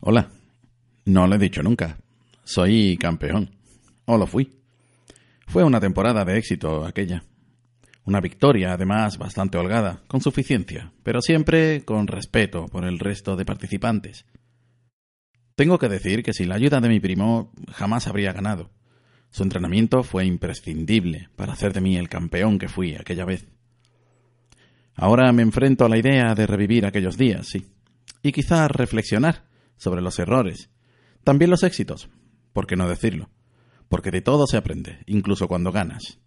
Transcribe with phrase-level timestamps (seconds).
[0.00, 0.30] Hola.
[1.04, 1.98] No lo he dicho nunca.
[2.44, 3.50] Soy campeón.
[4.04, 4.60] O lo fui.
[5.46, 7.22] Fue una temporada de éxito aquella.
[8.04, 13.44] Una victoria, además, bastante holgada, con suficiencia, pero siempre con respeto por el resto de
[13.44, 14.26] participantes.
[15.56, 18.70] Tengo que decir que sin la ayuda de mi primo jamás habría ganado.
[19.30, 23.46] Su entrenamiento fue imprescindible para hacer de mí el campeón que fui aquella vez.
[24.94, 27.66] Ahora me enfrento a la idea de revivir aquellos días, sí,
[28.22, 29.44] y quizás reflexionar
[29.76, 30.70] sobre los errores,
[31.24, 32.08] también los éxitos,
[32.52, 33.30] ¿por qué no decirlo?
[33.88, 36.18] Porque de todo se aprende, incluso cuando ganas.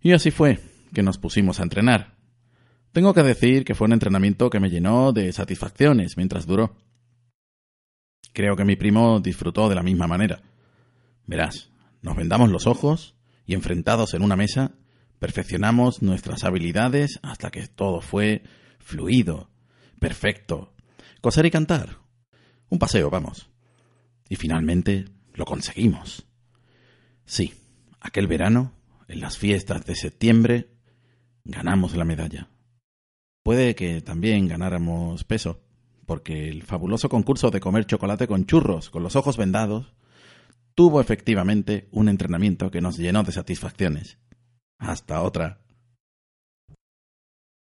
[0.00, 0.58] Y así fue
[0.94, 2.16] que nos pusimos a entrenar.
[2.92, 6.76] Tengo que decir que fue un entrenamiento que me llenó de satisfacciones mientras duró.
[8.32, 10.42] Creo que mi primo disfrutó de la misma manera.
[11.26, 11.70] Verás,
[12.00, 14.72] nos vendamos los ojos y enfrentados en una mesa,
[15.18, 18.42] perfeccionamos nuestras habilidades hasta que todo fue
[18.78, 19.50] fluido,
[20.00, 20.74] perfecto.
[21.20, 21.98] Coser y cantar.
[22.70, 23.48] Un paseo, vamos.
[24.28, 26.26] Y finalmente lo conseguimos.
[27.24, 27.54] Sí,
[28.00, 28.72] aquel verano,
[29.06, 30.70] en las fiestas de septiembre,
[31.44, 32.48] ganamos la medalla.
[33.42, 35.60] Puede que también ganáramos peso,
[36.04, 39.94] porque el fabuloso concurso de comer chocolate con churros con los ojos vendados
[40.74, 44.18] tuvo efectivamente un entrenamiento que nos llenó de satisfacciones.
[44.78, 45.60] Hasta otra.